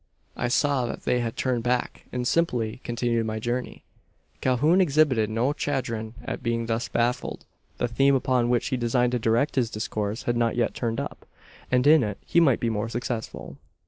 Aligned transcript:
I 0.35 0.47
saw 0.47 0.87
that 0.87 1.03
they 1.03 1.19
had 1.19 1.37
turned 1.37 1.61
back, 1.61 2.05
and 2.11 2.27
simply 2.27 2.81
continued 2.83 3.27
my 3.27 3.37
journey." 3.37 3.83
Calhoun 4.41 4.81
exhibited 4.81 5.29
no 5.29 5.53
chagrin 5.55 6.15
at 6.25 6.41
being 6.41 6.65
thus 6.65 6.87
baffled. 6.87 7.45
The 7.77 7.87
theme 7.87 8.15
upon 8.15 8.49
which 8.49 8.69
he 8.69 8.77
designed 8.77 9.11
to 9.11 9.19
direct 9.19 9.57
his 9.57 9.69
discourse 9.69 10.23
had 10.23 10.37
not 10.37 10.55
yet 10.55 10.73
turned 10.73 10.99
up; 10.99 11.27
and 11.71 11.85
in 11.85 12.01
it 12.01 12.17
he 12.25 12.39
might 12.39 12.59
be 12.59 12.71
more 12.71 12.89
successful. 12.89 13.57